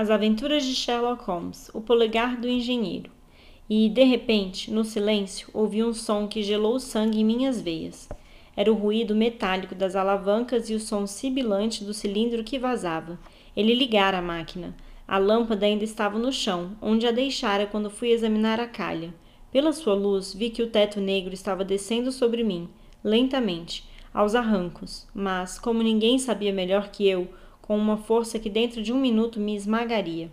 As 0.00 0.08
Aventuras 0.08 0.64
de 0.64 0.74
Sherlock 0.74 1.22
Holmes, 1.24 1.70
O 1.74 1.80
Polegar 1.82 2.40
do 2.40 2.48
Engenheiro. 2.48 3.10
E, 3.68 3.86
de 3.86 4.02
repente, 4.02 4.70
no 4.70 4.82
silêncio, 4.82 5.50
ouvi 5.52 5.84
um 5.84 5.92
som 5.92 6.26
que 6.26 6.42
gelou 6.42 6.76
o 6.76 6.80
sangue 6.80 7.20
em 7.20 7.24
minhas 7.24 7.60
veias. 7.60 8.08
Era 8.56 8.72
o 8.72 8.74
ruído 8.74 9.14
metálico 9.14 9.74
das 9.74 9.94
alavancas 9.94 10.70
e 10.70 10.74
o 10.74 10.80
som 10.80 11.06
sibilante 11.06 11.84
do 11.84 11.92
cilindro 11.92 12.42
que 12.42 12.58
vazava. 12.58 13.18
Ele 13.54 13.74
ligara 13.74 14.16
a 14.16 14.22
máquina. 14.22 14.74
A 15.06 15.18
lâmpada 15.18 15.66
ainda 15.66 15.84
estava 15.84 16.18
no 16.18 16.32
chão, 16.32 16.70
onde 16.80 17.06
a 17.06 17.12
deixara 17.12 17.66
quando 17.66 17.90
fui 17.90 18.10
examinar 18.10 18.58
a 18.58 18.66
calha. 18.66 19.12
Pela 19.52 19.70
sua 19.70 19.92
luz, 19.92 20.32
vi 20.32 20.48
que 20.48 20.62
o 20.62 20.70
teto 20.70 20.98
negro 20.98 21.34
estava 21.34 21.62
descendo 21.62 22.10
sobre 22.10 22.42
mim, 22.42 22.70
lentamente, 23.04 23.86
aos 24.14 24.34
arrancos, 24.34 25.06
mas, 25.14 25.58
como 25.58 25.82
ninguém 25.82 26.18
sabia 26.18 26.54
melhor 26.54 26.88
que 26.88 27.06
eu, 27.06 27.28
com 27.70 27.78
uma 27.78 27.96
força 27.96 28.36
que 28.36 28.50
dentro 28.50 28.82
de 28.82 28.92
um 28.92 28.98
minuto 29.00 29.38
me 29.38 29.54
esmagaria. 29.54 30.28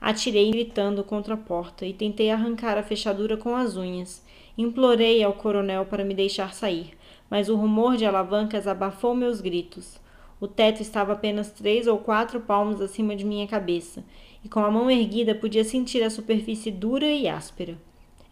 Atirei 0.00 0.50
gritando 0.50 1.04
contra 1.04 1.34
a 1.34 1.36
porta 1.36 1.86
e 1.86 1.92
tentei 1.92 2.32
arrancar 2.32 2.76
a 2.76 2.82
fechadura 2.82 3.36
com 3.36 3.54
as 3.54 3.76
unhas. 3.76 4.26
Implorei 4.58 5.22
ao 5.22 5.32
coronel 5.32 5.86
para 5.86 6.04
me 6.04 6.14
deixar 6.14 6.52
sair, 6.52 6.98
mas 7.30 7.48
o 7.48 7.54
rumor 7.54 7.96
de 7.96 8.04
alavancas 8.04 8.66
abafou 8.66 9.14
meus 9.14 9.40
gritos. 9.40 10.00
O 10.40 10.48
teto 10.48 10.82
estava 10.82 11.12
apenas 11.12 11.52
três 11.52 11.86
ou 11.86 11.96
quatro 11.96 12.40
palmos 12.40 12.80
acima 12.80 13.14
de 13.14 13.24
minha 13.24 13.46
cabeça, 13.46 14.02
e 14.44 14.48
com 14.48 14.58
a 14.58 14.68
mão 14.68 14.90
erguida 14.90 15.32
podia 15.32 15.62
sentir 15.62 16.02
a 16.02 16.10
superfície 16.10 16.72
dura 16.72 17.06
e 17.06 17.28
áspera. 17.28 17.78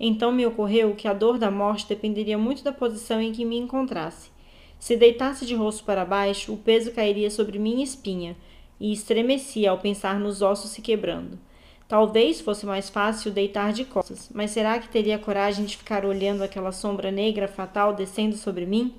Então 0.01 0.33
me 0.33 0.45
ocorreu 0.45 0.97
que 0.97 1.07
a 1.07 1.13
dor 1.13 1.39
da 1.39 1.49
morte 1.49 1.89
dependeria 1.89 2.37
muito 2.37 2.65
da 2.65 2.73
posição 2.73 3.23
em 3.23 3.31
que 3.31 3.45
me 3.45 3.57
encontrasse. 3.57 4.37
Se 4.81 4.97
deitasse 4.97 5.47
de 5.47 5.55
rosto 5.55 5.85
para 5.85 6.05
baixo, 6.05 6.53
o 6.53 6.57
peso 6.57 6.93
cairia 6.93 7.31
sobre 7.31 7.57
minha 7.57 7.85
espinha, 7.85 8.37
e 8.81 8.93
estremeci 8.93 9.67
ao 9.67 9.79
pensar 9.79 10.19
nos 10.19 10.43
ossos 10.43 10.71
se 10.71 10.83
quebrando. 10.83 11.39
Talvez 11.89 12.41
fosse 12.41 12.67
mais 12.67 12.91
fácil 12.91 13.31
deitar 13.31 13.73
de 13.73 13.85
costas, 13.85 14.31
mas 14.35 14.51
será 14.51 14.79
que 14.79 14.91
teria 14.91 15.19
coragem 15.19 15.65
de 15.65 15.77
ficar 15.77 16.05
olhando 16.05 16.43
aquela 16.43 16.71
sombra 16.71 17.11
negra 17.11 17.49
fatal 17.49 17.95
descendo 17.95 18.37
sobre 18.37 18.67
mim? 18.67 18.95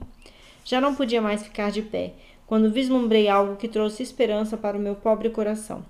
Já 0.65 0.81
não 0.81 0.95
podia 0.95 1.21
mais 1.21 1.43
ficar 1.43 1.71
de 1.71 1.83
pé, 1.83 2.13
quando 2.47 2.71
vislumbrei 2.71 3.27
algo 3.27 3.57
que 3.57 3.67
trouxe 3.67 4.01
esperança 4.01 4.57
para 4.57 4.75
o 4.75 4.81
meu 4.81 4.95
pobre 4.95 5.29
coração. 5.29 5.85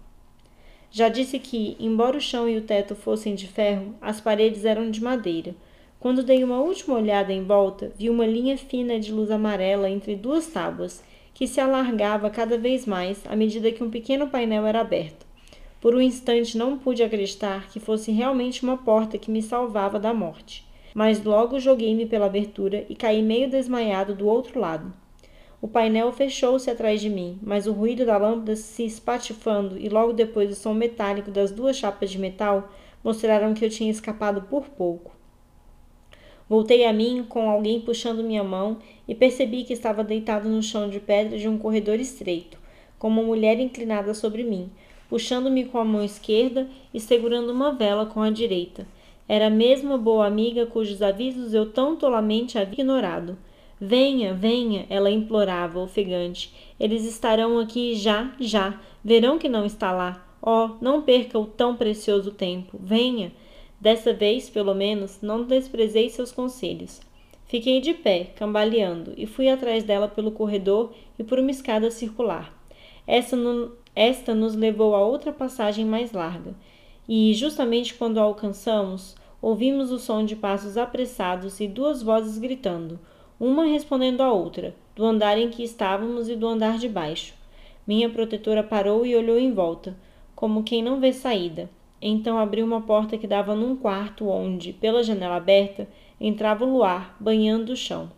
Já 0.91 1.07
disse 1.07 1.39
que, 1.39 1.77
embora 1.79 2.17
o 2.17 2.21
chão 2.21 2.49
e 2.49 2.57
o 2.57 2.63
teto 2.63 2.95
fossem 2.95 3.33
de 3.35 3.47
ferro, 3.47 3.95
as 4.01 4.19
paredes 4.19 4.65
eram 4.65 4.91
de 4.91 5.01
madeira. 5.01 5.55
Quando 5.99 6.23
dei 6.23 6.43
uma 6.43 6.59
última 6.59 6.95
olhada 6.95 7.31
em 7.31 7.43
volta, 7.43 7.93
vi 7.97 8.09
uma 8.09 8.25
linha 8.25 8.57
fina 8.57 8.99
de 8.99 9.11
luz 9.11 9.29
amarela 9.31 9.89
entre 9.89 10.15
duas 10.15 10.47
tábuas, 10.47 11.03
que 11.39 11.47
se 11.47 11.61
alargava 11.61 12.29
cada 12.29 12.57
vez 12.57 12.85
mais 12.85 13.25
à 13.25 13.33
medida 13.33 13.71
que 13.71 13.81
um 13.81 13.89
pequeno 13.89 14.27
painel 14.27 14.65
era 14.65 14.81
aberto. 14.81 15.25
Por 15.79 15.95
um 15.95 16.01
instante 16.01 16.57
não 16.57 16.77
pude 16.77 17.01
acreditar 17.01 17.69
que 17.69 17.79
fosse 17.79 18.11
realmente 18.11 18.61
uma 18.61 18.75
porta 18.75 19.17
que 19.17 19.31
me 19.31 19.41
salvava 19.41 19.97
da 19.97 20.13
morte, 20.13 20.67
mas 20.93 21.23
logo 21.23 21.57
joguei-me 21.57 22.05
pela 22.05 22.25
abertura 22.25 22.85
e 22.89 22.93
caí 22.93 23.21
meio 23.21 23.49
desmaiado 23.49 24.13
do 24.13 24.27
outro 24.27 24.59
lado. 24.59 24.91
O 25.61 25.67
painel 25.69 26.11
fechou-se 26.11 26.69
atrás 26.69 26.99
de 26.99 27.09
mim, 27.09 27.39
mas 27.41 27.67
o 27.67 27.71
ruído 27.71 28.05
da 28.05 28.17
lâmpada 28.17 28.57
se 28.57 28.85
espatifando 28.85 29.77
e 29.77 29.87
logo 29.87 30.11
depois 30.11 30.51
o 30.51 30.61
som 30.61 30.73
metálico 30.73 31.31
das 31.31 31.51
duas 31.51 31.77
chapas 31.77 32.11
de 32.11 32.19
metal 32.19 32.69
mostraram 33.01 33.53
que 33.53 33.63
eu 33.63 33.69
tinha 33.69 33.89
escapado 33.89 34.41
por 34.41 34.67
pouco. 34.67 35.17
Voltei 36.49 36.83
a 36.85 36.91
mim 36.91 37.23
com 37.29 37.47
alguém 37.47 37.79
puxando 37.79 38.23
minha 38.23 38.43
mão 38.43 38.79
e 39.07 39.13
percebi 39.13 39.63
que 39.63 39.73
estava 39.73 40.03
deitado 40.03 40.49
no 40.49 40.63
chão 40.63 40.89
de 40.89 40.99
pedra 40.99 41.37
de 41.37 41.47
um 41.47 41.59
corredor 41.59 41.99
estreito, 41.99 42.57
com 42.97 43.07
uma 43.07 43.21
mulher 43.21 43.59
inclinada 43.59 44.15
sobre 44.15 44.43
mim, 44.43 44.71
puxando-me 45.07 45.65
com 45.65 45.77
a 45.77 45.85
mão 45.85 46.03
esquerda 46.03 46.67
e 46.91 46.99
segurando 46.99 47.51
uma 47.51 47.71
vela 47.71 48.07
com 48.07 48.21
a 48.21 48.31
direita. 48.31 48.87
Era 49.27 49.45
a 49.45 49.51
mesma 49.51 49.95
boa 49.95 50.25
amiga 50.25 50.65
cujos 50.65 51.03
avisos 51.03 51.53
eu 51.53 51.71
tão 51.71 51.95
tolamente 51.95 52.57
havia 52.57 52.81
ignorado. 52.81 53.37
Venha, 53.79 54.33
venha, 54.33 54.87
ela 54.89 55.11
implorava, 55.11 55.79
ofegante. 55.79 56.51
Eles 56.79 57.05
estarão 57.05 57.59
aqui 57.59 57.95
já, 57.95 58.33
já. 58.39 58.81
Verão 59.05 59.37
que 59.37 59.47
não 59.47 59.65
está 59.65 59.91
lá. 59.91 60.27
Oh, 60.41 60.71
não 60.81 61.03
perca 61.03 61.37
o 61.37 61.45
tão 61.45 61.75
precioso 61.75 62.31
tempo. 62.31 62.77
Venha. 62.81 63.31
Dessa 63.79 64.11
vez, 64.11 64.49
pelo 64.49 64.73
menos, 64.73 65.19
não 65.21 65.43
desprezei 65.43 66.09
seus 66.09 66.31
conselhos. 66.31 66.99
Fiquei 67.45 67.79
de 67.79 67.93
pé, 67.93 68.25
cambaleando, 68.35 69.13
e 69.17 69.25
fui 69.25 69.49
atrás 69.49 69.83
dela 69.83 70.07
pelo 70.07 70.31
corredor 70.31 70.91
e 71.17 71.23
por 71.23 71.39
uma 71.39 71.49
escada 71.49 71.89
circular. 71.89 72.53
Essa 73.07 73.35
não, 73.35 73.71
esta 73.95 74.35
nos 74.35 74.53
levou 74.53 74.93
a 74.93 75.03
outra 75.03 75.31
passagem 75.31 75.85
mais 75.85 76.11
larga, 76.11 76.53
e, 77.07 77.33
justamente 77.33 77.95
quando 77.95 78.19
a 78.19 78.21
alcançamos, 78.21 79.15
ouvimos 79.41 79.91
o 79.91 79.97
som 79.97 80.23
de 80.23 80.35
passos 80.35 80.77
apressados 80.77 81.59
e 81.59 81.67
duas 81.67 82.03
vozes 82.03 82.37
gritando, 82.37 82.99
uma 83.39 83.65
respondendo 83.65 84.21
à 84.21 84.31
outra, 84.31 84.75
do 84.95 85.03
andar 85.03 85.37
em 85.37 85.49
que 85.49 85.63
estávamos 85.63 86.29
e 86.29 86.35
do 86.35 86.45
andar 86.45 86.77
de 86.77 86.87
baixo. 86.87 87.33
Minha 87.87 88.09
protetora 88.09 88.61
parou 88.61 89.05
e 89.05 89.15
olhou 89.15 89.39
em 89.39 89.53
volta, 89.53 89.97
como 90.35 90.63
quem 90.63 90.83
não 90.83 90.99
vê 90.99 91.11
saída. 91.11 91.69
Então 92.01 92.37
abriu 92.37 92.65
uma 92.65 92.81
porta 92.81 93.17
que 93.17 93.27
dava 93.27 93.55
num 93.55 93.75
quarto 93.75 94.27
onde, 94.27 94.71
pela 94.73 95.03
janela 95.03 95.35
aberta, 95.35 95.87
entrava 96.19 96.65
o 96.65 96.71
luar, 96.71 97.15
banhando 97.19 97.73
o 97.73 97.75
chão. 97.75 98.09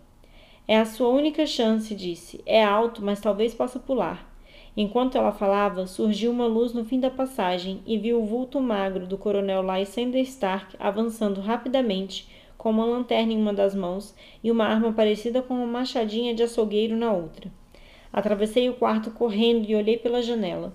É 0.67 0.77
a 0.77 0.85
sua 0.85 1.09
única 1.09 1.45
chance, 1.45 1.93
disse. 1.95 2.41
É 2.45 2.63
alto, 2.63 3.03
mas 3.03 3.19
talvez 3.19 3.53
possa 3.53 3.79
pular. 3.79 4.31
Enquanto 4.77 5.17
ela 5.17 5.31
falava, 5.31 5.85
surgiu 5.85 6.31
uma 6.31 6.45
luz 6.45 6.73
no 6.73 6.85
fim 6.85 6.99
da 6.99 7.09
passagem 7.09 7.81
e 7.85 7.97
viu 7.97 8.21
o 8.21 8.25
vulto 8.25 8.61
magro 8.61 9.05
do 9.05 9.17
coronel 9.17 9.61
Lysander 9.61 10.21
Stark 10.21 10.77
avançando 10.79 11.41
rapidamente, 11.41 12.29
com 12.57 12.69
uma 12.69 12.85
lanterna 12.85 13.33
em 13.33 13.37
uma 13.37 13.51
das 13.51 13.75
mãos 13.75 14.15
e 14.43 14.49
uma 14.49 14.65
arma 14.65 14.93
parecida 14.93 15.41
com 15.41 15.55
uma 15.55 15.65
machadinha 15.65 16.33
de 16.33 16.43
açougueiro 16.43 16.95
na 16.95 17.11
outra. 17.11 17.51
Atravessei 18.13 18.69
o 18.69 18.75
quarto 18.75 19.11
correndo 19.11 19.67
e 19.67 19.75
olhei 19.75 19.97
pela 19.97 20.21
janela. 20.21 20.71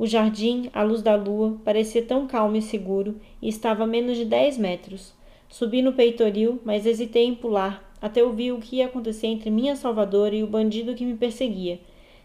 O 0.00 0.06
jardim, 0.06 0.70
à 0.72 0.82
luz 0.82 1.02
da 1.02 1.14
lua, 1.14 1.58
parecia 1.62 2.00
tão 2.00 2.26
calmo 2.26 2.56
e 2.56 2.62
seguro 2.62 3.16
e 3.42 3.50
estava 3.50 3.84
a 3.84 3.86
menos 3.86 4.16
de 4.16 4.24
dez 4.24 4.56
metros. 4.56 5.12
Subi 5.46 5.82
no 5.82 5.92
peitoril, 5.92 6.58
mas 6.64 6.86
hesitei 6.86 7.26
em 7.26 7.34
pular, 7.34 7.92
até 8.00 8.24
ouvir 8.24 8.52
o 8.52 8.60
que 8.60 8.76
ia 8.76 8.86
acontecer 8.86 9.26
entre 9.26 9.50
minha 9.50 9.76
salvadora 9.76 10.34
e 10.34 10.42
o 10.42 10.46
bandido 10.46 10.94
que 10.94 11.04
me 11.04 11.18
perseguia. 11.18 11.78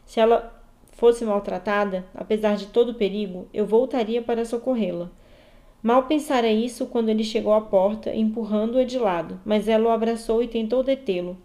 Se 0.06 0.22
ela 0.22 0.58
fosse 0.94 1.25
maltratada, 1.25 2.06
apesar 2.16 2.56
de 2.56 2.68
todo 2.68 2.91
o 2.91 2.96
perigo, 2.96 3.50
eu 3.53 3.66
voltaria 3.66 4.22
para 4.22 4.46
socorrê-la. 4.46 5.12
Mal 5.84 6.03
pensara 6.03 6.50
isso 6.50 6.86
quando 6.86 7.09
ele 7.09 7.25
chegou 7.25 7.52
à 7.52 7.59
porta, 7.59 8.16
empurrando-a 8.16 8.86
de 8.86 8.97
lado, 8.97 9.38
mas 9.44 9.68
ela 9.68 9.90
o 9.90 9.92
abraçou 9.92 10.42
e 10.42 10.47
tentou 10.47 10.81
detê-lo. 10.81 11.36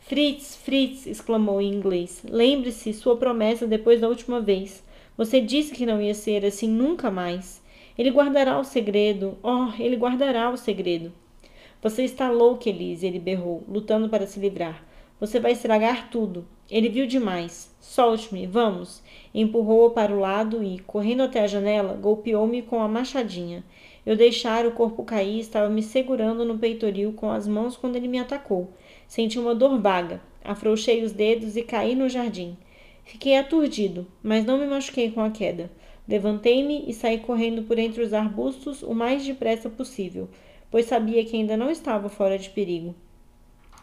Fritz, 0.00 0.56
Fritz! 0.56 1.06
exclamou 1.06 1.60
em 1.60 1.72
inglês. 1.72 2.24
Lembre-se 2.28 2.92
sua 2.92 3.16
promessa 3.16 3.68
depois 3.68 4.00
da 4.00 4.08
última 4.08 4.40
vez. 4.40 4.84
Você 5.16 5.40
disse 5.40 5.72
que 5.72 5.86
não 5.86 6.00
ia 6.00 6.14
ser 6.14 6.44
assim 6.44 6.68
nunca 6.68 7.10
mais. 7.10 7.62
Ele 7.96 8.10
guardará 8.10 8.58
o 8.58 8.64
segredo. 8.64 9.38
Oh, 9.42 9.68
ele 9.78 9.96
guardará 9.96 10.50
o 10.50 10.56
segredo. 10.56 11.12
Você 11.82 12.04
está 12.04 12.30
louca, 12.30 12.68
Elise, 12.68 13.06
ele 13.06 13.18
berrou, 13.18 13.64
lutando 13.68 14.08
para 14.08 14.26
se 14.26 14.38
livrar. 14.38 14.84
Você 15.18 15.40
vai 15.40 15.52
estragar 15.52 16.10
tudo. 16.10 16.46
Ele 16.70 16.90
viu 16.90 17.06
demais. 17.06 17.74
Solte-me, 17.80 18.46
vamos. 18.46 19.02
Empurrou-o 19.32 19.90
para 19.90 20.12
o 20.12 20.18
lado 20.18 20.62
e, 20.62 20.80
correndo 20.80 21.22
até 21.22 21.40
a 21.40 21.46
janela, 21.46 21.94
golpeou-me 21.94 22.60
com 22.60 22.82
a 22.82 22.88
machadinha. 22.88 23.64
Eu 24.04 24.16
deixara 24.16 24.68
o 24.68 24.72
corpo 24.72 25.04
cair 25.04 25.36
e 25.36 25.40
estava 25.40 25.70
me 25.70 25.82
segurando 25.82 26.44
no 26.44 26.58
peitoril 26.58 27.12
com 27.14 27.30
as 27.30 27.48
mãos 27.48 27.76
quando 27.76 27.96
ele 27.96 28.08
me 28.08 28.18
atacou. 28.18 28.68
Senti 29.08 29.38
uma 29.38 29.54
dor 29.54 29.80
vaga. 29.80 30.20
Afrouxei 30.44 31.02
os 31.02 31.12
dedos 31.12 31.56
e 31.56 31.62
caí 31.62 31.94
no 31.94 32.08
jardim. 32.08 32.56
Fiquei 33.06 33.36
aturdido, 33.36 34.04
mas 34.20 34.44
não 34.44 34.58
me 34.58 34.66
machuquei 34.66 35.12
com 35.12 35.20
a 35.20 35.30
queda. 35.30 35.70
Levantei-me 36.08 36.84
e 36.88 36.92
saí 36.92 37.18
correndo 37.18 37.62
por 37.62 37.78
entre 37.78 38.02
os 38.02 38.12
arbustos 38.12 38.82
o 38.82 38.92
mais 38.92 39.24
depressa 39.24 39.70
possível, 39.70 40.28
pois 40.72 40.86
sabia 40.86 41.24
que 41.24 41.36
ainda 41.36 41.56
não 41.56 41.70
estava 41.70 42.08
fora 42.08 42.36
de 42.36 42.50
perigo. 42.50 42.96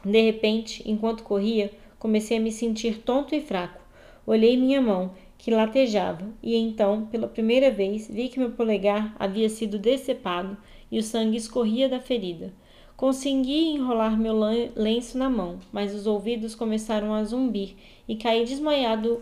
De 0.04 0.22
repente, 0.22 0.84
enquanto 0.86 1.24
corria, 1.24 1.72
comecei 1.98 2.36
a 2.36 2.40
me 2.40 2.52
sentir 2.52 2.98
tonto 2.98 3.34
e 3.34 3.40
fraco. 3.40 3.82
Olhei 4.28 4.58
minha 4.58 4.82
mão, 4.82 5.14
que 5.38 5.52
latejava, 5.52 6.28
e 6.44 6.58
então, 6.58 7.06
pela 7.06 7.28
primeira 7.28 7.72
vez, 7.72 8.10
vi 8.10 8.28
que 8.28 8.40
meu 8.40 8.52
polegar 8.52 9.16
havia 9.18 9.48
sido 9.48 9.80
decepado 9.80 10.58
e 10.92 11.00
o 11.00 11.04
sangue 11.04 11.38
escorria 11.38 11.88
da 11.88 12.02
ferida. 12.02 12.52
Consegui 12.96 13.72
enrolar 13.72 14.18
meu 14.18 14.38
lenço 14.76 15.18
na 15.18 15.30
mão, 15.30 15.60
mas 15.72 15.94
os 15.94 16.06
ouvidos 16.06 16.54
começaram 16.56 17.14
a 17.14 17.24
zumbir 17.24 17.76
e 18.08 18.16
caí 18.16 18.46
desmaiado 18.46 19.22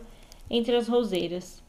entre 0.49 0.75
as 0.75 0.87
roseiras. 0.87 1.63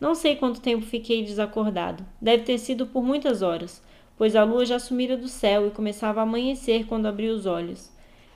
Não 0.00 0.14
sei 0.14 0.36
quanto 0.36 0.60
tempo 0.60 0.86
fiquei 0.86 1.24
desacordado. 1.24 2.06
Deve 2.22 2.44
ter 2.44 2.58
sido 2.58 2.86
por 2.86 3.02
muitas 3.02 3.42
horas, 3.42 3.82
pois 4.16 4.36
a 4.36 4.44
lua 4.44 4.64
já 4.64 4.78
sumira 4.78 5.16
do 5.16 5.28
céu 5.28 5.66
e 5.66 5.70
começava 5.70 6.20
a 6.20 6.22
amanhecer 6.22 6.86
quando 6.86 7.06
abri 7.06 7.28
os 7.28 7.46
olhos. 7.46 7.90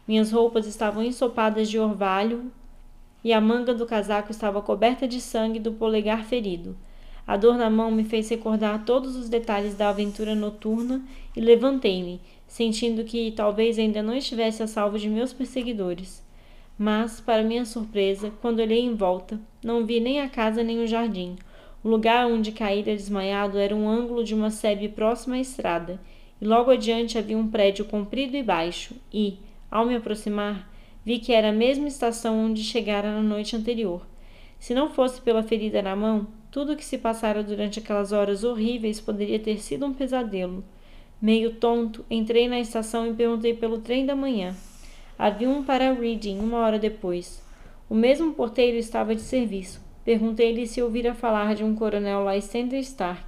Minhas 0.06 0.32
roupas 0.32 0.66
estavam 0.66 1.02
ensopadas 1.02 1.70
de 1.70 1.78
orvalho 1.78 2.50
e 3.22 3.32
a 3.32 3.40
manga 3.40 3.72
do 3.72 3.86
casaco 3.86 4.32
estava 4.32 4.60
coberta 4.60 5.06
de 5.06 5.20
sangue 5.20 5.60
do 5.60 5.72
polegar 5.72 6.24
ferido. 6.24 6.76
A 7.24 7.36
dor 7.36 7.56
na 7.56 7.70
mão 7.70 7.90
me 7.90 8.02
fez 8.02 8.28
recordar 8.28 8.84
todos 8.84 9.14
os 9.14 9.28
detalhes 9.28 9.76
da 9.76 9.90
aventura 9.90 10.34
noturna 10.34 11.00
e 11.36 11.40
levantei-me, 11.40 12.20
sentindo 12.52 13.02
que 13.02 13.30
talvez 13.30 13.78
ainda 13.78 14.02
não 14.02 14.14
estivesse 14.14 14.62
a 14.62 14.66
salvo 14.66 14.98
de 14.98 15.08
meus 15.08 15.32
perseguidores. 15.32 16.22
Mas, 16.76 17.18
para 17.18 17.42
minha 17.42 17.64
surpresa, 17.64 18.30
quando 18.42 18.60
olhei 18.60 18.80
em 18.80 18.94
volta, 18.94 19.40
não 19.64 19.86
vi 19.86 20.00
nem 20.00 20.20
a 20.20 20.28
casa 20.28 20.62
nem 20.62 20.78
o 20.80 20.86
jardim. 20.86 21.34
O 21.82 21.88
lugar 21.88 22.26
onde 22.26 22.52
caíra 22.52 22.94
desmaiado 22.94 23.56
era 23.56 23.74
um 23.74 23.88
ângulo 23.88 24.22
de 24.22 24.34
uma 24.34 24.50
sebe 24.50 24.86
próxima 24.90 25.36
à 25.36 25.38
estrada, 25.38 25.98
e 26.42 26.44
logo 26.44 26.70
adiante 26.70 27.16
havia 27.16 27.38
um 27.38 27.48
prédio 27.48 27.86
comprido 27.86 28.36
e 28.36 28.42
baixo, 28.42 28.94
e, 29.10 29.38
ao 29.70 29.86
me 29.86 29.96
aproximar, 29.96 30.70
vi 31.06 31.20
que 31.20 31.32
era 31.32 31.48
a 31.48 31.52
mesma 31.52 31.88
estação 31.88 32.38
onde 32.38 32.62
chegara 32.62 33.10
na 33.14 33.22
noite 33.22 33.56
anterior. 33.56 34.06
Se 34.58 34.74
não 34.74 34.90
fosse 34.90 35.22
pela 35.22 35.42
ferida 35.42 35.80
na 35.80 35.96
mão, 35.96 36.26
tudo 36.50 36.74
o 36.74 36.76
que 36.76 36.84
se 36.84 36.98
passara 36.98 37.42
durante 37.42 37.78
aquelas 37.78 38.12
horas 38.12 38.44
horríveis 38.44 39.00
poderia 39.00 39.38
ter 39.38 39.56
sido 39.56 39.86
um 39.86 39.94
pesadelo. 39.94 40.62
Meio 41.22 41.54
tonto, 41.54 42.04
entrei 42.10 42.48
na 42.48 42.58
estação 42.58 43.06
e 43.06 43.14
perguntei 43.14 43.54
pelo 43.54 43.78
trem 43.78 44.04
da 44.04 44.16
manhã. 44.16 44.56
Havia 45.16 45.48
um 45.48 45.62
para 45.62 45.92
Reading 45.92 46.40
uma 46.40 46.58
hora 46.58 46.80
depois. 46.80 47.40
O 47.88 47.94
mesmo 47.94 48.34
porteiro 48.34 48.76
estava 48.76 49.14
de 49.14 49.20
serviço. 49.20 49.80
Perguntei-lhe 50.04 50.66
se 50.66 50.82
ouvira 50.82 51.14
falar 51.14 51.54
de 51.54 51.62
um 51.62 51.76
coronel 51.76 52.28
Lysander 52.28 52.80
Stark. 52.80 53.22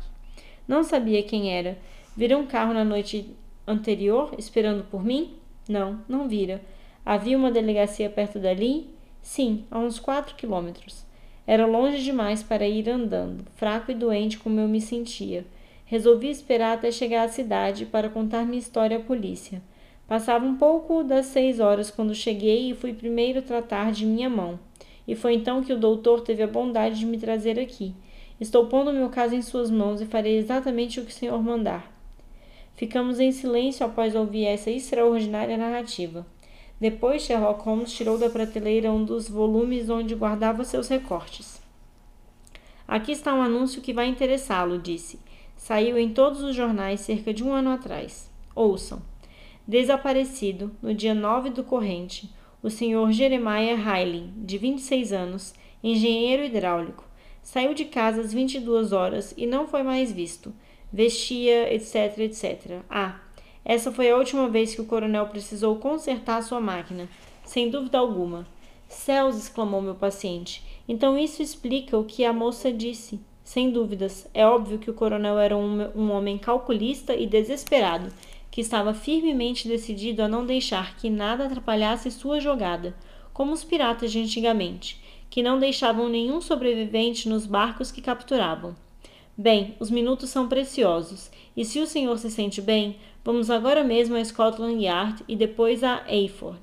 Não 0.67 0.83
sabia 0.83 1.23
quem 1.23 1.55
era. 1.55 1.79
Vira 2.17 2.37
um 2.37 2.45
carro 2.45 2.75
na 2.75 2.85
noite 2.85 3.33
anterior, 3.65 4.35
esperando 4.37 4.83
por 4.91 5.05
mim? 5.05 5.35
Não, 5.69 6.01
não 6.09 6.27
vira. 6.27 6.61
Havia 7.07 7.39
uma 7.39 7.53
delegacia 7.53 8.11
perto 8.11 8.41
dali? 8.41 8.91
Sim, 9.23 9.67
a 9.71 9.79
uns 9.79 10.01
quatro 10.01 10.35
quilômetros. 10.35 11.07
Era 11.47 11.65
longe 11.65 12.03
demais 12.03 12.43
para 12.43 12.67
ir 12.67 12.91
andando, 12.91 13.45
fraco 13.55 13.93
e 13.93 13.95
doente 13.95 14.37
como 14.37 14.59
eu 14.59 14.67
me 14.67 14.81
sentia. 14.81 15.47
Resolvi 15.87 16.31
esperar 16.31 16.75
até 16.75 16.91
chegar 16.91 17.25
à 17.25 17.29
cidade 17.29 17.85
para 17.85 18.09
contar 18.09 18.47
minha 18.47 18.59
história 18.59 18.97
à 18.97 19.01
polícia. 19.01 19.63
Passava 20.09 20.45
um 20.45 20.57
pouco 20.57 21.03
das 21.03 21.27
seis 21.27 21.61
horas 21.61 21.91
quando 21.91 22.15
cheguei 22.15 22.71
e 22.71 22.75
fui 22.75 22.93
primeiro 22.93 23.43
tratar 23.43 23.93
de 23.93 24.07
minha 24.07 24.29
mão. 24.29 24.59
E 25.07 25.15
foi 25.15 25.35
então 25.35 25.63
que 25.63 25.73
o 25.73 25.79
doutor 25.79 26.23
teve 26.23 26.43
a 26.43 26.47
bondade 26.47 26.99
de 26.99 27.07
me 27.07 27.19
trazer 27.19 27.59
aqui. 27.59 27.95
Estou 28.41 28.67
pondo 28.67 28.93
meu 28.93 29.09
caso 29.11 29.35
em 29.35 29.43
suas 29.43 29.71
mãos 29.71 30.01
e 30.01 30.07
farei 30.07 30.37
exatamente 30.37 30.99
o 30.99 31.05
que 31.05 31.11
o 31.11 31.15
senhor 31.15 31.43
mandar. 31.43 31.93
Ficamos 32.75 33.21
em 33.21 33.31
silêncio 33.31 33.87
após 33.87 34.15
ouvir 34.15 34.47
essa 34.47 34.71
extraordinária 34.71 35.57
narrativa. 35.57 36.27
Depois, 36.81 37.23
Sherlock 37.23 37.63
Holmes 37.65 37.93
tirou 37.93 38.19
da 38.19 38.29
prateleira 38.29 38.91
um 38.91 39.05
dos 39.05 39.29
volumes 39.29 39.89
onde 39.89 40.15
guardava 40.15 40.65
seus 40.65 40.89
recortes. 40.89 41.63
Aqui 42.87 43.13
está 43.13 43.33
um 43.33 43.41
anúncio 43.41 43.81
que 43.81 43.93
vai 43.93 44.09
interessá-lo, 44.09 44.79
disse. 44.79 45.19
Saiu 45.65 45.99
em 45.99 46.11
todos 46.11 46.43
os 46.43 46.55
jornais 46.55 47.01
cerca 47.01 47.33
de 47.33 47.43
um 47.43 47.55
ano 47.55 47.71
atrás. 47.71 48.31
Ouçam. 48.55 49.01
Desaparecido, 49.67 50.71
no 50.83 50.93
dia 50.93 51.15
9 51.15 51.49
do 51.49 51.65
corrente, 51.65 52.31
o 52.63 52.69
Sr. 52.69 53.11
Jeremiah 53.11 53.75
Riley, 53.75 54.31
de 54.37 54.59
26 54.59 55.11
anos, 55.15 55.55
engenheiro 55.83 56.45
hidráulico. 56.45 57.09
Saiu 57.43 57.73
de 57.73 57.87
casa 57.87 58.21
às 58.21 58.31
22 58.31 58.93
horas 58.93 59.33
e 59.39 59.47
não 59.47 59.67
foi 59.67 59.83
mais 59.83 60.13
visto. 60.13 60.53
Vestia, 60.93 61.73
etc, 61.73 62.19
etc. 62.19 62.83
Ah, 62.91 63.23
essa 63.65 63.91
foi 63.91 64.11
a 64.11 64.19
última 64.19 64.47
vez 64.51 64.75
que 64.75 64.83
o 64.83 64.87
coronel 64.87 65.29
precisou 65.29 65.77
consertar 65.77 66.43
sua 66.43 66.61
máquina, 66.61 67.09
sem 67.43 67.71
dúvida 67.71 67.97
alguma. 67.97 68.47
Céus! 68.87 69.39
exclamou 69.39 69.81
meu 69.81 69.95
paciente. 69.95 70.63
Então 70.87 71.19
isso 71.19 71.41
explica 71.41 71.97
o 71.97 72.05
que 72.05 72.23
a 72.23 72.35
moça 72.35 72.71
disse. 72.71 73.19
Sem 73.45 73.71
dúvidas, 73.71 74.27
é 74.35 74.45
óbvio 74.45 74.79
que 74.79 74.91
o 74.91 74.95
coronel 74.95 75.39
era 75.39 75.57
um, 75.57 75.91
um 75.95 76.11
homem 76.11 76.37
calculista 76.39 77.15
e 77.15 77.27
desesperado, 77.27 78.13
que 78.51 78.61
estava 78.61 78.93
firmemente 78.93 79.69
decidido 79.69 80.23
a 80.23 80.29
não 80.29 80.45
deixar 80.45 80.97
que 80.97 81.09
nada 81.09 81.45
atrapalhasse 81.45 82.11
sua 82.11 82.41
jogada, 82.41 82.97
como 83.33 83.53
os 83.53 83.63
piratas 83.63 84.11
de 84.11 84.21
antigamente, 84.21 85.01
que 85.31 85.43
não 85.43 85.61
deixavam 85.61 86.09
nenhum 86.09 86.41
sobrevivente 86.41 87.29
nos 87.29 87.47
barcos 87.47 87.93
que 87.93 88.03
capturavam. 88.03 88.75
Bem, 89.37 89.77
os 89.79 89.91
minutos 89.91 90.31
são 90.31 90.49
preciosos, 90.49 91.31
e 91.57 91.65
se 91.65 91.79
o 91.79 91.87
senhor 91.87 92.19
se 92.19 92.31
sente 92.31 92.61
bem, 92.61 92.97
Vamos 93.25 93.49
agora 93.49 93.83
mesmo 93.83 94.17
a 94.17 94.23
Scotland 94.23 94.85
Yard 94.85 95.25
e 95.27 95.35
depois 95.35 95.83
a 95.83 96.03
Ayford. 96.07 96.61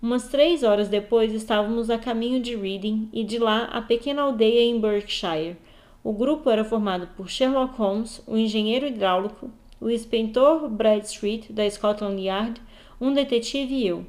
Umas 0.00 0.28
três 0.28 0.62
horas 0.62 0.88
depois 0.88 1.34
estávamos 1.34 1.90
a 1.90 1.98
caminho 1.98 2.40
de 2.40 2.56
Reading 2.56 3.10
e 3.12 3.22
de 3.22 3.38
lá 3.38 3.64
a 3.64 3.82
pequena 3.82 4.22
aldeia 4.22 4.62
em 4.62 4.80
Berkshire. 4.80 5.58
O 6.04 6.12
grupo 6.12 6.50
era 6.50 6.62
formado 6.62 7.08
por 7.16 7.30
Sherlock 7.30 7.78
Holmes, 7.78 8.22
o 8.26 8.36
engenheiro 8.36 8.86
hidráulico, 8.86 9.50
o 9.80 9.88
inspetor 9.88 10.68
Bradstreet 10.68 11.50
da 11.50 11.68
Scotland 11.70 12.20
Yard, 12.20 12.60
um 13.00 13.10
detetive 13.10 13.74
e 13.74 13.86
eu. 13.86 14.04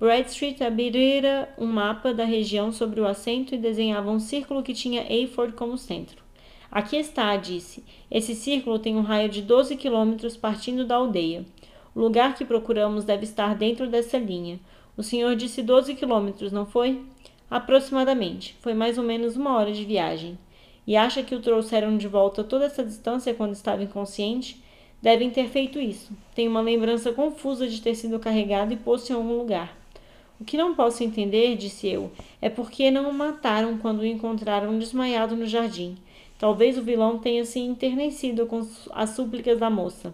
Bradstreet 0.00 0.64
abrira 0.64 1.48
um 1.56 1.66
mapa 1.66 2.12
da 2.12 2.24
região 2.24 2.72
sobre 2.72 3.00
o 3.00 3.06
assento 3.06 3.54
e 3.54 3.58
desenhava 3.58 4.10
um 4.10 4.18
círculo 4.18 4.60
que 4.60 4.74
tinha 4.74 5.02
Ayford 5.02 5.52
como 5.52 5.78
centro. 5.78 6.20
Aqui 6.68 6.96
está, 6.96 7.36
disse. 7.36 7.84
Esse 8.10 8.34
círculo 8.34 8.80
tem 8.80 8.96
um 8.96 9.02
raio 9.02 9.28
de 9.28 9.40
12 9.40 9.76
quilômetros 9.76 10.36
partindo 10.36 10.84
da 10.84 10.96
aldeia. 10.96 11.46
O 11.94 12.00
lugar 12.00 12.34
que 12.34 12.44
procuramos 12.44 13.04
deve 13.04 13.22
estar 13.22 13.54
dentro 13.54 13.86
dessa 13.86 14.18
linha. 14.18 14.58
O 14.96 15.02
senhor 15.04 15.36
disse 15.36 15.62
12 15.62 15.94
quilômetros, 15.94 16.50
não 16.50 16.66
foi? 16.66 17.04
Aproximadamente. 17.48 18.56
Foi 18.60 18.74
mais 18.74 18.98
ou 18.98 19.04
menos 19.04 19.36
uma 19.36 19.56
hora 19.56 19.70
de 19.70 19.84
viagem. 19.84 20.36
E 20.86 20.96
acha 20.96 21.22
que 21.22 21.34
o 21.34 21.40
trouxeram 21.40 21.96
de 21.96 22.06
volta 22.06 22.44
toda 22.44 22.64
essa 22.64 22.84
distância 22.84 23.34
quando 23.34 23.52
estava 23.52 23.82
inconsciente? 23.82 24.62
Devem 25.02 25.30
ter 25.30 25.48
feito 25.48 25.80
isso. 25.80 26.12
Tenho 26.34 26.50
uma 26.50 26.60
lembrança 26.60 27.12
confusa 27.12 27.68
de 27.68 27.80
ter 27.80 27.94
sido 27.94 28.18
carregado 28.18 28.72
e 28.72 28.76
posto 28.76 29.10
em 29.10 29.14
algum 29.14 29.36
lugar. 29.36 29.76
O 30.40 30.44
que 30.44 30.56
não 30.56 30.74
posso 30.74 31.02
entender, 31.02 31.56
disse 31.56 31.88
eu, 31.88 32.10
é 32.40 32.48
por 32.48 32.70
que 32.70 32.90
não 32.90 33.10
o 33.10 33.14
mataram 33.14 33.78
quando 33.78 34.00
o 34.00 34.06
encontraram 34.06 34.78
desmaiado 34.78 35.34
no 35.34 35.46
jardim. 35.46 35.96
Talvez 36.38 36.76
o 36.76 36.82
vilão 36.82 37.18
tenha 37.18 37.44
se 37.44 37.58
enternecido 37.58 38.46
com 38.46 38.60
as 38.92 39.10
súplicas 39.10 39.58
da 39.58 39.70
moça. 39.70 40.12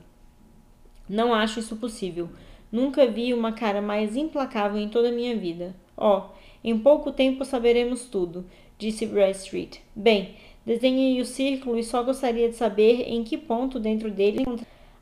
Não 1.09 1.35
acho 1.35 1.59
isso 1.59 1.77
possível. 1.77 2.29
Nunca 2.71 3.07
vi 3.07 3.35
uma 3.35 3.53
cara 3.53 3.83
mais 3.83 4.17
implacável 4.17 4.81
em 4.81 4.89
toda 4.89 5.09
a 5.09 5.13
minha 5.13 5.37
vida. 5.37 5.75
Oh, 5.97 6.23
em 6.63 6.79
pouco 6.79 7.11
tempo 7.11 7.45
saberemos 7.45 8.05
tudo, 8.05 8.47
disse 8.79 9.05
Bradstreet. 9.05 9.81
Bem, 9.95 10.37
desenhei 10.65 11.21
o 11.21 11.25
círculo 11.25 11.79
e 11.79 11.85
só 11.85 12.03
gostaria 12.03 12.49
de 12.49 12.57
saber 12.57 13.03
em 13.09 13.23
que 13.25 13.37
ponto 13.37 13.79
dentro 13.81 14.11
dele. 14.11 14.45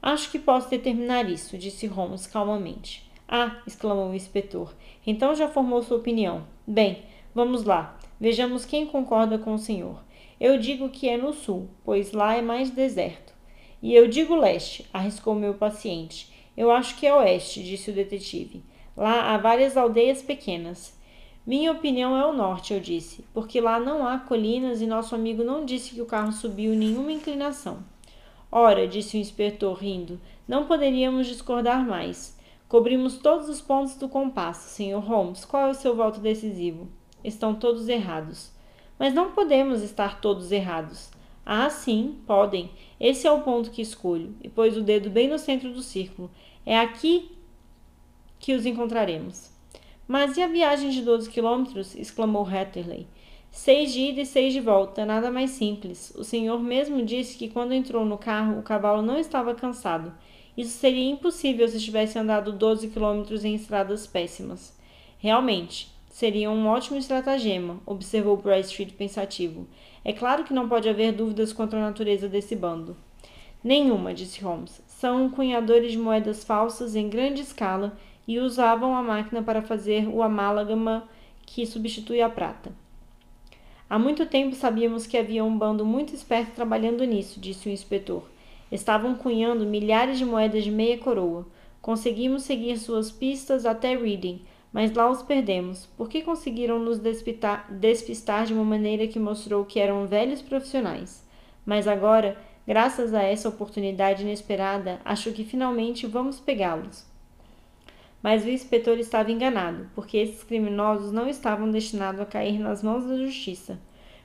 Acho 0.02 0.30
que 0.30 0.38
posso 0.38 0.70
determinar 0.70 1.28
isso, 1.28 1.58
disse 1.58 1.86
Holmes 1.86 2.26
calmamente. 2.26 3.10
Ah, 3.28 3.62
exclamou 3.66 4.10
o 4.10 4.14
inspetor. 4.14 4.74
Então 5.06 5.34
já 5.34 5.48
formou 5.48 5.82
sua 5.82 5.98
opinião. 5.98 6.46
Bem, 6.66 7.02
vamos 7.34 7.64
lá. 7.64 7.98
Vejamos 8.18 8.64
quem 8.64 8.86
concorda 8.86 9.38
com 9.38 9.54
o 9.54 9.58
senhor. 9.58 10.02
Eu 10.40 10.58
digo 10.58 10.88
que 10.88 11.08
é 11.08 11.16
no 11.16 11.32
sul, 11.32 11.68
pois 11.84 12.12
lá 12.12 12.34
é 12.34 12.42
mais 12.42 12.70
deserto. 12.70 13.32
E 13.82 13.94
eu 13.94 14.08
digo 14.08 14.34
leste, 14.34 14.86
arriscou 14.92 15.34
meu 15.34 15.54
paciente. 15.54 16.32
Eu 16.56 16.70
acho 16.70 16.96
que 16.96 17.06
é 17.06 17.14
oeste, 17.14 17.62
disse 17.62 17.90
o 17.90 17.94
detetive. 17.94 18.62
Lá 18.96 19.32
há 19.32 19.38
várias 19.38 19.76
aldeias 19.76 20.22
pequenas. 20.22 20.98
Minha 21.46 21.72
opinião 21.72 22.16
é 22.16 22.26
o 22.26 22.34
norte, 22.34 22.74
eu 22.74 22.80
disse, 22.80 23.24
porque 23.32 23.60
lá 23.60 23.80
não 23.80 24.06
há 24.06 24.18
colinas 24.18 24.82
e 24.82 24.86
nosso 24.86 25.14
amigo 25.14 25.42
não 25.42 25.64
disse 25.64 25.94
que 25.94 26.02
o 26.02 26.06
carro 26.06 26.32
subiu 26.32 26.74
nenhuma 26.74 27.10
inclinação. 27.10 27.82
Ora, 28.52 28.86
disse 28.86 29.16
o 29.16 29.20
inspetor 29.20 29.78
rindo, 29.78 30.20
não 30.46 30.66
poderíamos 30.66 31.26
discordar 31.26 31.86
mais. 31.86 32.38
Cobrimos 32.68 33.18
todos 33.18 33.48
os 33.48 33.60
pontos 33.60 33.94
do 33.94 34.08
compasso, 34.08 34.68
Sr. 34.68 34.98
Holmes. 34.98 35.44
Qual 35.44 35.68
é 35.68 35.70
o 35.70 35.74
seu 35.74 35.96
voto 35.96 36.20
decisivo? 36.20 36.88
Estão 37.24 37.54
todos 37.54 37.88
errados. 37.88 38.52
Mas 38.98 39.14
não 39.14 39.32
podemos 39.32 39.82
estar 39.82 40.20
todos 40.20 40.52
errados. 40.52 41.10
Ah, 41.44 41.70
sim, 41.70 42.18
podem. 42.26 42.70
Esse 43.00 43.26
é 43.26 43.32
o 43.32 43.40
ponto 43.40 43.70
que 43.70 43.80
escolho, 43.82 44.36
e 44.42 44.48
pôs 44.48 44.76
o 44.76 44.82
dedo 44.82 45.08
bem 45.08 45.26
no 45.26 45.38
centro 45.38 45.72
do 45.72 45.82
círculo. 45.82 46.30
É 46.66 46.78
aqui 46.78 47.32
que 48.38 48.54
os 48.54 48.66
encontraremos. 48.66 49.50
Mas 50.10 50.36
e 50.36 50.42
a 50.42 50.48
viagem 50.48 50.90
de 50.90 51.02
12 51.02 51.30
quilômetros? 51.30 51.94
exclamou 51.94 52.44
Hatterley. 52.44 53.06
Seis 53.52 53.92
de 53.92 54.00
ida 54.00 54.22
e 54.22 54.26
seis 54.26 54.52
de 54.52 54.58
volta, 54.58 55.06
nada 55.06 55.30
mais 55.30 55.50
simples. 55.50 56.12
O 56.16 56.24
senhor 56.24 56.60
mesmo 56.60 57.04
disse 57.04 57.38
que 57.38 57.48
quando 57.48 57.74
entrou 57.74 58.04
no 58.04 58.18
carro 58.18 58.58
o 58.58 58.62
cavalo 58.64 59.02
não 59.02 59.16
estava 59.16 59.54
cansado. 59.54 60.12
Isso 60.56 60.76
seria 60.76 61.08
impossível 61.08 61.68
se 61.68 61.78
tivesse 61.78 62.18
andado 62.18 62.50
12 62.50 62.88
quilômetros 62.88 63.44
em 63.44 63.54
estradas 63.54 64.04
péssimas. 64.04 64.76
Realmente, 65.16 65.88
Seria 66.08 66.50
um 66.50 66.66
ótimo 66.66 66.98
estratagema, 66.98 67.80
observou 67.86 68.36
Bradstreet 68.36 68.94
pensativo. 68.94 69.68
É 70.04 70.12
claro 70.12 70.42
que 70.42 70.52
não 70.52 70.68
pode 70.68 70.88
haver 70.88 71.12
dúvidas 71.12 71.52
quanto 71.52 71.76
à 71.76 71.80
natureza 71.80 72.28
desse 72.28 72.56
bando. 72.56 72.96
Nenhuma, 73.62 74.12
disse 74.12 74.42
Holmes. 74.42 74.82
São 74.88 75.30
cunhadores 75.30 75.92
de 75.92 75.98
moedas 75.98 76.42
falsas 76.42 76.96
em 76.96 77.08
grande 77.08 77.42
escala 77.42 77.96
e 78.26 78.38
usavam 78.38 78.94
a 78.94 79.02
máquina 79.02 79.42
para 79.42 79.62
fazer 79.62 80.08
o 80.08 80.22
amálgama 80.22 81.08
que 81.44 81.66
substitui 81.66 82.20
a 82.20 82.28
prata. 82.28 82.72
Há 83.88 83.98
muito 83.98 84.24
tempo 84.24 84.54
sabíamos 84.54 85.04
que 85.04 85.18
havia 85.18 85.44
um 85.44 85.58
bando 85.58 85.84
muito 85.84 86.14
esperto 86.14 86.52
trabalhando 86.54 87.02
nisso, 87.04 87.40
disse 87.40 87.68
o 87.68 87.72
inspetor. 87.72 88.22
Estavam 88.70 89.16
cunhando 89.16 89.66
milhares 89.66 90.16
de 90.16 90.24
moedas 90.24 90.62
de 90.62 90.70
meia 90.70 90.96
coroa. 90.96 91.44
Conseguimos 91.82 92.44
seguir 92.44 92.78
suas 92.78 93.10
pistas 93.10 93.66
até 93.66 93.96
Reading, 93.96 94.42
mas 94.72 94.92
lá 94.94 95.10
os 95.10 95.22
perdemos, 95.22 95.88
porque 95.96 96.22
conseguiram 96.22 96.78
nos 96.78 97.00
despistar, 97.00 97.66
despistar 97.68 98.46
de 98.46 98.54
uma 98.54 98.64
maneira 98.64 99.08
que 99.08 99.18
mostrou 99.18 99.64
que 99.64 99.80
eram 99.80 100.06
velhos 100.06 100.40
profissionais. 100.40 101.26
Mas 101.66 101.88
agora, 101.88 102.38
graças 102.64 103.12
a 103.12 103.22
essa 103.24 103.48
oportunidade 103.48 104.22
inesperada, 104.22 105.00
acho 105.04 105.32
que 105.32 105.42
finalmente 105.42 106.06
vamos 106.06 106.38
pegá-los. 106.38 107.09
Mas 108.22 108.44
o 108.44 108.50
inspetor 108.50 108.98
estava 108.98 109.32
enganado, 109.32 109.88
porque 109.94 110.18
esses 110.18 110.42
criminosos 110.42 111.10
não 111.10 111.28
estavam 111.28 111.70
destinados 111.70 112.20
a 112.20 112.26
cair 112.26 112.58
nas 112.58 112.82
mãos 112.82 113.06
da 113.06 113.16
justiça. 113.16 113.78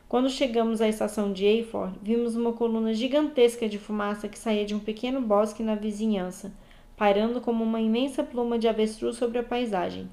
Quando 0.08 0.30
chegamos 0.30 0.82
à 0.82 0.88
estação 0.88 1.34
de 1.34 1.46
Eyford, 1.46 1.98
vimos 2.02 2.36
uma 2.36 2.54
coluna 2.54 2.94
gigantesca 2.94 3.68
de 3.68 3.80
fumaça 3.80 4.28
que 4.28 4.38
saía 4.38 4.66
de 4.66 4.76
um 4.76 4.80
pequeno 4.80 5.20
bosque 5.22 5.64
na 5.64 5.76
vizinhança, 5.76 6.54
pairando 6.96 7.42
como 7.42 7.64
uma 7.64 7.82
imensa 7.82 8.24
pluma 8.24 8.60
de 8.60 8.68
avestruz 8.68 9.16
sobre 9.16 9.40
a 9.40 9.44
paisagem. 9.44 10.10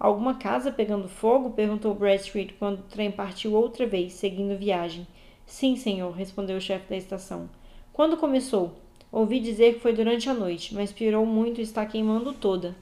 Alguma 0.00 0.34
casa 0.34 0.72
pegando 0.72 1.08
fogo? 1.08 1.50
perguntou 1.50 1.94
Bradstreet 1.94 2.54
quando 2.58 2.80
o 2.80 2.84
trem 2.84 3.10
partiu 3.10 3.54
outra 3.54 3.86
vez, 3.86 4.14
seguindo 4.14 4.58
viagem. 4.58 5.06
Sim, 5.46 5.76
senhor, 5.76 6.10
respondeu 6.12 6.56
o 6.56 6.60
chefe 6.60 6.90
da 6.90 6.96
estação. 6.96 7.48
Quando 7.92 8.16
começou? 8.16 8.74
Ouvi 9.12 9.40
dizer 9.40 9.74
que 9.74 9.80
foi 9.80 9.92
durante 9.92 10.28
a 10.28 10.34
noite, 10.34 10.74
mas 10.74 10.92
piorou 10.92 11.24
muito 11.24 11.60
e 11.60 11.64
está 11.64 11.86
queimando 11.86 12.32
toda. 12.32 12.74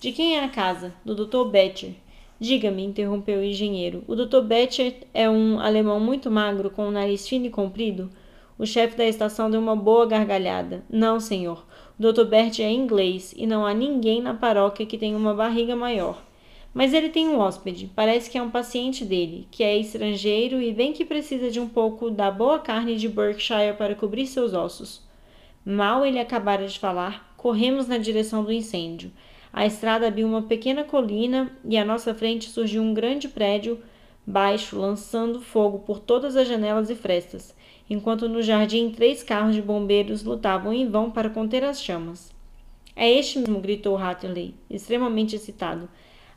De 0.00 0.12
quem 0.12 0.36
é 0.36 0.44
a 0.44 0.48
casa? 0.48 0.94
Do 1.04 1.12
Dr. 1.12 1.50
Betcher. 1.50 1.90
Diga-me, 2.38 2.84
interrompeu 2.84 3.40
o 3.40 3.44
engenheiro. 3.44 4.04
O 4.06 4.14
Dr. 4.14 4.42
Betcher 4.42 4.94
é 5.12 5.28
um 5.28 5.58
alemão 5.58 5.98
muito 5.98 6.30
magro, 6.30 6.70
com 6.70 6.86
um 6.86 6.92
nariz 6.92 7.26
fino 7.26 7.46
e 7.46 7.50
comprido? 7.50 8.08
O 8.56 8.64
chefe 8.64 8.96
da 8.96 9.04
estação 9.04 9.50
deu 9.50 9.60
uma 9.60 9.74
boa 9.74 10.06
gargalhada. 10.06 10.84
Não, 10.88 11.18
senhor. 11.18 11.66
O 11.98 12.12
Dr. 12.12 12.26
Betcher 12.26 12.66
é 12.66 12.70
inglês 12.70 13.34
e 13.36 13.44
não 13.44 13.66
há 13.66 13.74
ninguém 13.74 14.22
na 14.22 14.34
paróquia 14.34 14.86
que 14.86 14.96
tenha 14.96 15.16
uma 15.16 15.34
barriga 15.34 15.74
maior. 15.74 16.22
Mas 16.72 16.94
ele 16.94 17.08
tem 17.08 17.26
um 17.26 17.40
hóspede, 17.40 17.90
parece 17.92 18.30
que 18.30 18.38
é 18.38 18.42
um 18.42 18.50
paciente 18.50 19.04
dele, 19.04 19.48
que 19.50 19.64
é 19.64 19.76
estrangeiro 19.76 20.62
e 20.62 20.72
bem 20.72 20.92
que 20.92 21.04
precisa 21.04 21.50
de 21.50 21.58
um 21.58 21.68
pouco 21.68 22.08
da 22.08 22.30
boa 22.30 22.60
carne 22.60 22.94
de 22.94 23.08
Berkshire 23.08 23.74
para 23.76 23.96
cobrir 23.96 24.28
seus 24.28 24.54
ossos. 24.54 25.02
Mal 25.64 26.06
ele 26.06 26.20
acabara 26.20 26.68
de 26.68 26.78
falar, 26.78 27.34
corremos 27.36 27.88
na 27.88 27.98
direção 27.98 28.44
do 28.44 28.52
incêndio. 28.52 29.10
A 29.52 29.66
estrada 29.66 30.06
abriu 30.06 30.26
uma 30.26 30.42
pequena 30.42 30.84
colina 30.84 31.50
e 31.64 31.76
à 31.76 31.84
nossa 31.84 32.14
frente 32.14 32.48
surgiu 32.50 32.82
um 32.82 32.94
grande 32.94 33.28
prédio 33.28 33.80
baixo, 34.26 34.78
lançando 34.78 35.40
fogo 35.40 35.78
por 35.78 35.98
todas 35.98 36.36
as 36.36 36.46
janelas 36.46 36.90
e 36.90 36.94
frestas, 36.94 37.54
enquanto 37.88 38.28
no 38.28 38.42
jardim 38.42 38.90
três 38.90 39.22
carros 39.22 39.54
de 39.54 39.62
bombeiros 39.62 40.22
lutavam 40.22 40.72
em 40.72 40.86
vão 40.86 41.10
para 41.10 41.30
conter 41.30 41.64
as 41.64 41.82
chamas. 41.82 42.30
É 42.94 43.10
este 43.10 43.38
mesmo, 43.38 43.60
gritou 43.60 43.96
Hatley, 43.96 44.54
extremamente 44.68 45.34
excitado. 45.34 45.88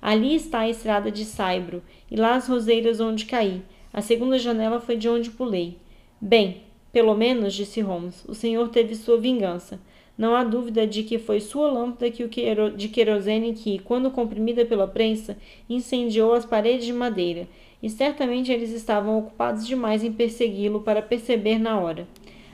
Ali 0.01 0.35
está 0.35 0.59
a 0.59 0.69
estrada 0.69 1.11
de 1.11 1.25
Saibro, 1.25 1.83
e 2.09 2.15
lá 2.15 2.35
as 2.35 2.47
roseiras 2.47 3.01
onde 3.01 3.25
caí. 3.25 3.61
A 3.91 4.01
segunda 4.01 4.39
janela 4.39 4.79
foi 4.79 4.95
de 4.95 5.09
onde 5.09 5.29
pulei. 5.29 5.77
Bem, 6.19 6.63
pelo 6.93 7.13
menos, 7.13 7.53
disse 7.53 7.81
Holmes, 7.81 8.23
o 8.27 8.33
senhor 8.33 8.69
teve 8.69 8.95
sua 8.95 9.19
vingança. 9.19 9.81
Não 10.21 10.35
há 10.35 10.43
dúvida 10.43 10.85
de 10.85 11.01
que 11.01 11.17
foi 11.17 11.39
sua 11.39 11.71
lâmpada 11.71 12.11
que 12.11 12.23
o 12.23 12.29
de 12.77 12.87
querosene 12.89 13.53
que, 13.53 13.79
quando 13.79 14.11
comprimida 14.11 14.63
pela 14.63 14.87
prensa, 14.87 15.35
incendiou 15.67 16.35
as 16.35 16.45
paredes 16.45 16.85
de 16.85 16.93
madeira, 16.93 17.47
e 17.81 17.89
certamente 17.89 18.51
eles 18.51 18.69
estavam 18.69 19.17
ocupados 19.17 19.65
demais 19.65 20.03
em 20.03 20.13
persegui-lo 20.13 20.81
para 20.81 21.01
perceber 21.01 21.57
na 21.57 21.79
hora. 21.79 22.07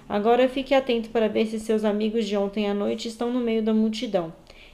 Agora 0.08 0.48
fique 0.48 0.74
atento 0.74 1.10
para 1.10 1.28
ver 1.28 1.46
se 1.46 1.60
seus 1.60 1.84
amigos 1.84 2.26
de 2.26 2.38
ontem 2.38 2.70
à 2.70 2.74
noite 2.74 3.10
estão 3.10 3.34
no 3.34 3.42
meio 3.42 3.62
da 3.62 3.74
multidão, 3.74 4.32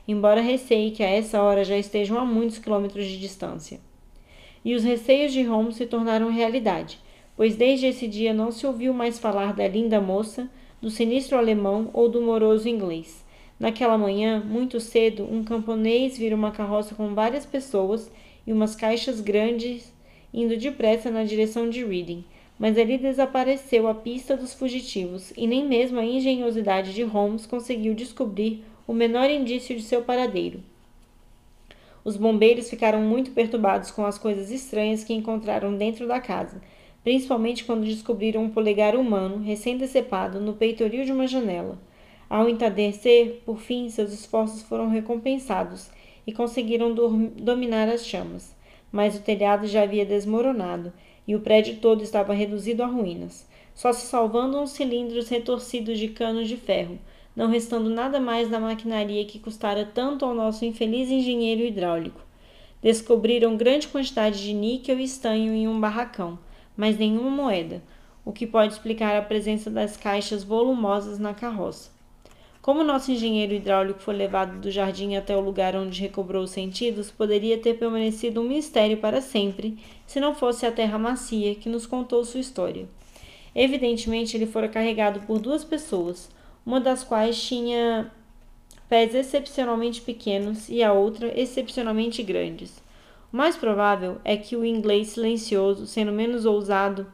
embora 0.08 0.40
receie 0.40 0.92
que 0.92 1.02
a 1.02 1.10
essa 1.10 1.42
hora 1.42 1.64
já 1.64 1.76
estejam 1.76 2.20
a 2.20 2.24
muitos 2.24 2.60
quilômetros 2.60 3.08
de 3.08 3.20
distância. 3.20 3.80
E 4.64 4.76
os 4.76 4.84
receios 4.84 5.34
de 5.34 5.42
Holmes 5.42 5.78
se 5.78 5.88
tornaram 5.88 6.30
realidade, 6.30 7.00
pois 7.36 7.56
desde 7.56 7.88
esse 7.88 8.08
dia 8.08 8.36
não 8.36 8.52
se 8.52 8.68
ouviu 8.68 8.94
mais 8.94 9.18
falar 9.18 9.52
da 9.56 9.68
linda 9.68 10.00
moça, 10.00 10.48
do 10.84 10.90
sinistro 10.90 11.38
alemão 11.38 11.90
ou 11.94 12.10
do 12.10 12.22
moroso 12.22 12.68
inglês. 12.68 13.24
Naquela 13.58 13.98
manhã, 13.98 14.44
muito 14.46 14.82
cedo, 14.82 15.24
um 15.24 15.42
camponês 15.42 16.18
vira 16.18 16.36
uma 16.36 16.52
carroça 16.52 16.94
com 16.94 17.16
várias 17.16 17.46
pessoas 17.46 18.12
e 18.46 18.52
umas 18.52 18.76
caixas 18.76 19.22
grandes 19.22 19.94
indo 20.34 20.58
depressa 20.58 21.10
na 21.10 21.24
direção 21.24 21.70
de 21.70 21.86
Reading, 21.86 22.26
mas 22.60 22.78
ali 22.78 22.98
desapareceu 22.98 23.88
a 23.88 23.96
pista 23.96 24.36
dos 24.36 24.54
fugitivos 24.54 25.32
e 25.38 25.48
nem 25.48 25.66
mesmo 25.66 26.02
a 26.02 26.06
engenhosidade 26.06 26.94
de 26.94 27.04
Holmes 27.04 27.46
conseguiu 27.46 27.94
descobrir 27.94 28.66
o 28.86 28.94
menor 28.94 29.30
indício 29.30 29.78
de 29.78 29.84
seu 29.84 30.02
paradeiro. 30.02 30.60
Os 32.04 32.18
bombeiros 32.18 32.70
ficaram 32.70 33.00
muito 33.00 33.32
perturbados 33.32 33.90
com 33.90 34.06
as 34.06 34.18
coisas 34.18 34.52
estranhas 34.52 35.06
que 35.06 35.14
encontraram 35.14 35.78
dentro 35.78 36.06
da 36.06 36.20
casa, 36.20 36.62
principalmente 37.04 37.66
quando 37.66 37.84
descobriram 37.86 38.44
um 38.44 38.50
polegar 38.50 38.96
humano 38.96 39.44
recém-decepado 39.44 40.40
no 40.40 40.54
peitoril 40.54 41.04
de 41.04 41.12
uma 41.12 41.28
janela. 41.28 41.78
Ao 42.30 42.48
entardecer, 42.48 43.42
por 43.46 43.60
fim, 43.60 43.90
seus 43.90 44.14
esforços 44.14 44.64
foram 44.64 44.90
recompensados 44.90 45.92
e 46.26 46.32
conseguiram 46.32 46.96
dominar 47.36 47.90
as 47.90 48.06
chamas. 48.06 48.56
Mas 48.92 49.16
o 49.16 49.22
telhado 49.22 49.68
já 49.68 49.84
havia 49.84 50.06
desmoronado 50.06 50.94
e 51.28 51.36
o 51.36 51.42
prédio 51.42 51.78
todo 51.78 52.04
estava 52.04 52.34
reduzido 52.34 52.84
a 52.84 52.88
ruínas, 52.88 53.48
só 53.76 53.92
se 53.92 54.06
salvando 54.06 54.60
uns 54.60 54.72
cilindros 54.72 55.30
retorcidos 55.30 55.98
de 55.98 56.10
canos 56.10 56.48
de 56.48 56.56
ferro, 56.56 56.98
não 57.36 57.50
restando 57.50 57.90
nada 57.90 58.20
mais 58.20 58.50
da 58.50 58.60
maquinaria 58.60 59.26
que 59.26 59.40
custara 59.40 59.84
tanto 59.86 60.24
ao 60.24 60.34
nosso 60.34 60.64
infeliz 60.64 61.10
engenheiro 61.10 61.62
hidráulico. 61.62 62.22
Descobriram 62.82 63.58
grande 63.58 63.88
quantidade 63.88 64.44
de 64.44 64.54
níquel 64.54 65.00
e 65.00 65.04
estanho 65.04 65.54
em 65.54 65.68
um 65.68 65.80
barracão 65.80 66.38
mas 66.76 66.98
nenhuma 66.98 67.30
moeda, 67.30 67.82
o 68.26 68.32
que 68.32 68.48
pode 68.48 68.74
explicar 68.74 69.16
a 69.16 69.22
presença 69.22 69.70
das 69.70 69.98
caixas 69.98 70.44
volumosas 70.44 71.20
na 71.20 71.34
carroça. 71.34 71.92
Como 72.62 72.82
nosso 72.82 73.12
engenheiro 73.12 73.54
hidráulico 73.54 74.00
foi 74.00 74.16
levado 74.16 74.62
do 74.62 74.72
jardim 74.72 75.16
até 75.16 75.36
o 75.36 75.42
lugar 75.42 75.76
onde 75.76 76.00
recobrou 76.00 76.44
os 76.44 76.52
sentidos, 76.52 77.12
poderia 77.12 77.58
ter 77.58 77.74
permanecido 77.74 78.40
um 78.40 78.48
mistério 78.48 78.98
para 78.98 79.20
sempre, 79.20 79.78
se 80.08 80.20
não 80.20 80.34
fosse 80.34 80.66
a 80.66 80.72
terra 80.72 80.98
macia 80.98 81.56
que 81.56 81.68
nos 81.68 81.86
contou 81.86 82.24
sua 82.24 82.40
história. 82.40 82.88
Evidentemente, 83.54 84.36
ele 84.36 84.46
fora 84.46 84.70
carregado 84.70 85.20
por 85.28 85.40
duas 85.40 85.64
pessoas, 85.64 86.30
uma 86.66 86.80
das 86.80 87.04
quais 87.04 87.42
tinha 87.42 88.10
pés 88.88 89.14
excepcionalmente 89.16 90.02
pequenos 90.02 90.70
e 90.70 90.84
a 90.84 90.94
outra 90.94 91.34
excepcionalmente 91.40 92.24
grandes. 92.24 92.83
O 93.34 93.36
mais 93.36 93.58
provável 93.58 94.20
é 94.24 94.38
que 94.38 94.56
o 94.56 94.64
inglês 94.64 95.08
silencioso, 95.08 95.88
sendo 95.88 96.12
menos 96.12 96.46
ousado 96.46 97.08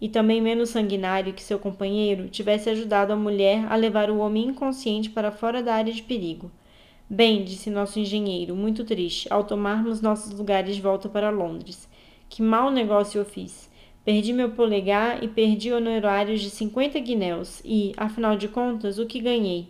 e 0.00 0.08
também 0.08 0.40
menos 0.40 0.70
sanguinário 0.70 1.32
que 1.32 1.42
seu 1.42 1.56
companheiro, 1.56 2.28
tivesse 2.28 2.68
ajudado 2.68 3.12
a 3.12 3.16
mulher 3.16 3.70
a 3.70 3.76
levar 3.76 4.10
o 4.10 4.18
homem 4.18 4.48
inconsciente 4.48 5.08
para 5.08 5.30
fora 5.30 5.62
da 5.62 5.74
área 5.74 5.92
de 5.92 6.02
perigo. 6.02 6.50
Bem, 7.08 7.44
disse 7.44 7.70
nosso 7.70 8.00
engenheiro, 8.00 8.56
muito 8.56 8.84
triste, 8.84 9.32
ao 9.32 9.44
tomarmos 9.44 10.00
nossos 10.00 10.36
lugares 10.36 10.74
de 10.74 10.82
volta 10.82 11.08
para 11.08 11.30
Londres. 11.30 11.88
Que 12.28 12.42
mau 12.42 12.72
negócio 12.72 13.18
eu 13.20 13.24
fiz. 13.24 13.70
Perdi 14.04 14.32
meu 14.32 14.50
polegar 14.50 15.22
e 15.22 15.28
perdi 15.28 15.72
honorários 15.72 16.40
de 16.40 16.50
cinquenta 16.50 16.98
guinéus 16.98 17.62
e, 17.64 17.92
afinal 17.96 18.36
de 18.36 18.48
contas, 18.48 18.98
o 18.98 19.06
que 19.06 19.20
ganhei? 19.20 19.68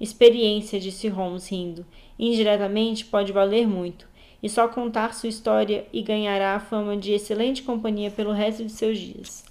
Experiência, 0.00 0.78
disse 0.78 1.08
Holmes 1.08 1.48
rindo. 1.48 1.86
Indiretamente 2.18 3.04
pode 3.04 3.32
valer 3.32 3.66
muito 3.66 4.06
e 4.42 4.48
só 4.48 4.68
contar 4.68 5.14
sua 5.14 5.28
história 5.28 5.86
e 5.92 6.02
ganhará 6.02 6.54
a 6.54 6.60
fama 6.60 6.96
de 6.96 7.12
excelente 7.12 7.62
companhia 7.62 8.10
pelo 8.10 8.32
resto 8.32 8.64
de 8.64 8.72
seus 8.72 8.98
dias. 8.98 9.47